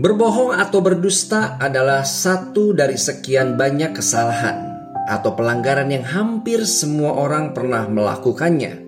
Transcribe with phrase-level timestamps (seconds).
[0.00, 4.72] Berbohong atau berdusta adalah satu dari sekian banyak kesalahan
[5.04, 8.80] atau pelanggaran yang hampir semua orang pernah melakukannya.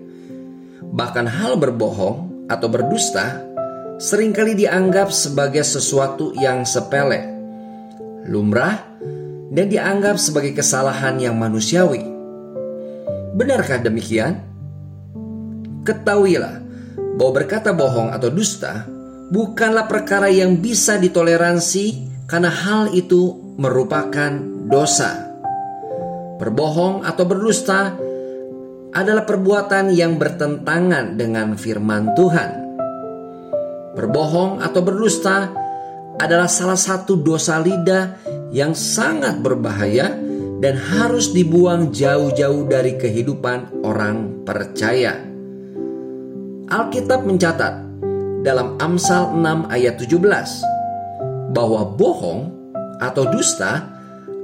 [0.81, 3.45] Bahkan hal berbohong atau berdusta
[4.01, 7.21] sering kali dianggap sebagai sesuatu yang sepele,
[8.25, 8.81] lumrah,
[9.53, 12.01] dan dianggap sebagai kesalahan yang manusiawi.
[13.37, 14.41] Benarkah demikian?
[15.85, 16.57] Ketahuilah
[17.21, 18.89] bahwa berkata bohong atau dusta
[19.33, 21.85] bukanlah perkara yang bisa ditoleransi
[22.29, 24.29] karena hal itu merupakan
[24.69, 25.33] dosa.
[26.37, 27.97] Berbohong atau berdusta
[28.93, 32.49] adalah perbuatan yang bertentangan dengan firman Tuhan.
[33.97, 35.49] Berbohong atau berdusta
[36.21, 38.21] adalah salah satu dosa lidah
[38.53, 40.13] yang sangat berbahaya
[40.61, 45.17] dan harus dibuang jauh-jauh dari kehidupan orang percaya.
[46.69, 47.92] Alkitab mencatat
[48.43, 52.51] dalam Amsal 6 ayat 17 bahwa bohong
[52.99, 53.87] atau dusta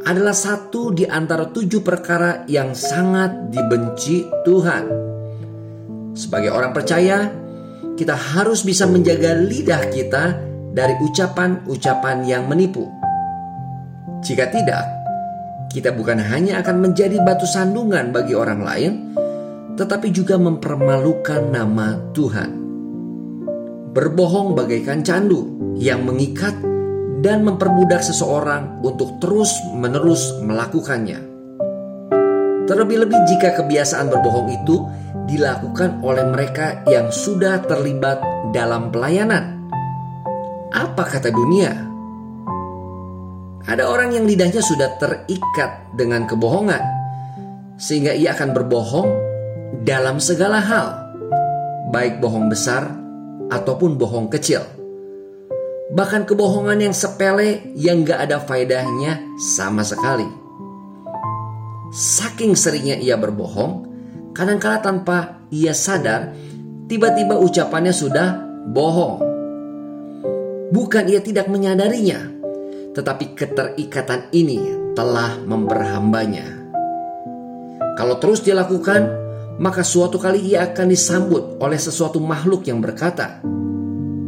[0.08, 4.84] adalah satu di antara tujuh perkara yang sangat dibenci Tuhan.
[6.16, 7.28] Sebagai orang percaya,
[8.00, 10.24] kita harus bisa menjaga lidah kita
[10.72, 12.88] dari ucapan-ucapan yang menipu.
[14.24, 14.88] Jika tidak,
[15.68, 18.94] kita bukan hanya akan menjadi batu sandungan bagi orang lain,
[19.76, 22.69] tetapi juga mempermalukan nama Tuhan
[23.90, 26.54] berbohong bagaikan candu yang mengikat
[27.20, 31.20] dan memperbudak seseorang untuk terus-menerus melakukannya.
[32.70, 34.86] Terlebih-lebih jika kebiasaan berbohong itu
[35.26, 38.22] dilakukan oleh mereka yang sudah terlibat
[38.54, 39.58] dalam pelayanan.
[40.70, 41.74] Apa kata dunia?
[43.66, 46.82] Ada orang yang lidahnya sudah terikat dengan kebohongan,
[47.82, 49.10] sehingga ia akan berbohong
[49.82, 50.88] dalam segala hal,
[51.90, 52.99] baik bohong besar
[53.50, 54.62] ataupun bohong kecil.
[55.90, 60.26] Bahkan kebohongan yang sepele yang gak ada faedahnya sama sekali.
[61.90, 63.90] Saking seringnya ia berbohong,
[64.38, 66.38] kadangkala tanpa ia sadar,
[66.86, 68.38] tiba-tiba ucapannya sudah
[68.70, 69.26] bohong.
[70.70, 72.22] Bukan ia tidak menyadarinya,
[72.94, 76.46] tetapi keterikatan ini telah memperhambanya.
[77.98, 79.29] Kalau terus dilakukan,
[79.60, 83.44] maka suatu kali ia akan disambut oleh sesuatu makhluk yang berkata,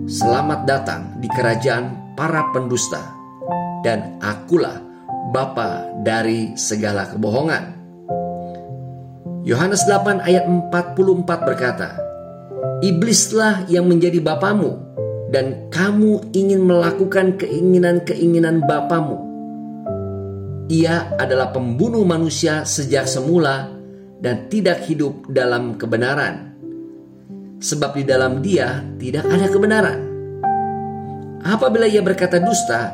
[0.05, 2.99] "Selamat datang di kerajaan para pendusta,
[3.81, 4.83] dan akulah
[5.31, 7.79] bapa dari segala kebohongan."
[9.47, 11.97] Yohanes 8 ayat 44 berkata,
[12.85, 14.77] Iblislah yang menjadi bapamu
[15.33, 19.17] dan kamu ingin melakukan keinginan-keinginan bapamu.
[20.69, 23.80] Ia adalah pembunuh manusia sejak semula
[24.21, 26.53] dan tidak hidup dalam kebenaran.
[27.61, 29.99] Sebab di dalam dia tidak ada kebenaran.
[31.41, 32.93] Apabila ia berkata dusta,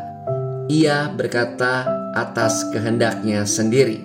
[0.72, 1.84] ia berkata
[2.16, 4.00] atas kehendaknya sendiri.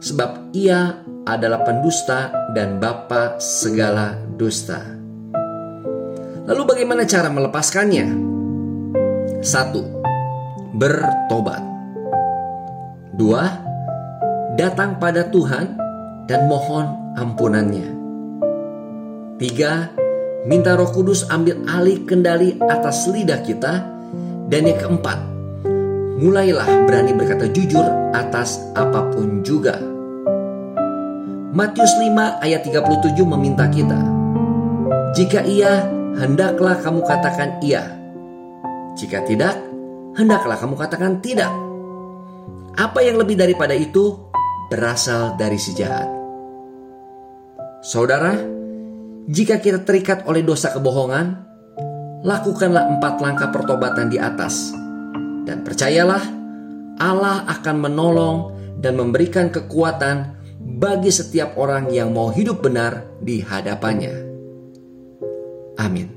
[0.00, 4.80] Sebab ia adalah pendusta dan bapa segala dusta.
[6.46, 8.06] Lalu bagaimana cara melepaskannya?
[9.42, 9.82] Satu,
[10.76, 11.64] bertobat.
[13.16, 13.44] Dua,
[14.54, 15.85] datang pada Tuhan
[16.26, 17.88] dan mohon ampunannya.
[19.38, 19.90] Tiga,
[20.44, 23.74] minta roh kudus ambil alih kendali atas lidah kita.
[24.46, 25.18] Dan yang keempat,
[26.22, 27.82] mulailah berani berkata jujur
[28.14, 29.74] atas apa pun juga.
[31.50, 33.98] Matius 5 ayat 37 meminta kita,
[35.18, 37.90] Jika iya, hendaklah kamu katakan iya.
[38.94, 39.58] Jika tidak,
[40.14, 41.50] hendaklah kamu katakan tidak.
[42.76, 44.30] Apa yang lebih daripada itu
[44.68, 46.15] berasal dari si jahat.
[47.86, 48.34] Saudara,
[49.30, 51.38] jika kita terikat oleh dosa kebohongan,
[52.26, 54.74] lakukanlah empat langkah pertobatan di atas.
[55.46, 56.26] Dan percayalah,
[56.98, 58.36] Allah akan menolong
[58.82, 64.14] dan memberikan kekuatan bagi setiap orang yang mau hidup benar di hadapannya.
[65.78, 66.15] Amin.